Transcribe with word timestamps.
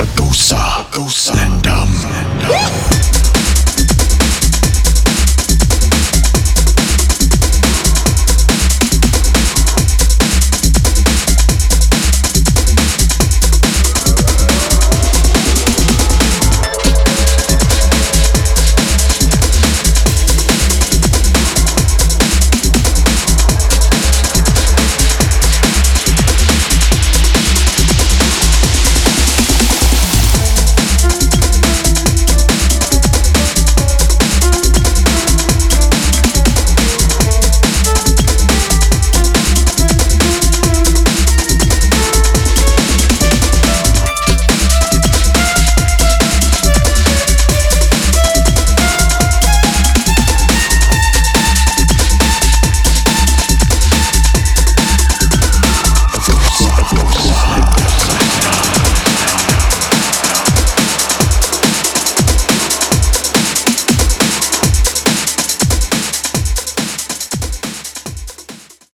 Agusa, 0.00 0.56
Agusa, 0.56 1.34
and 1.36 1.62
Dumb. 1.62 3.09